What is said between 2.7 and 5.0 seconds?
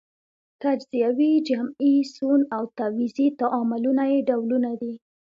تعویضي تعاملونه یې ډولونه دي.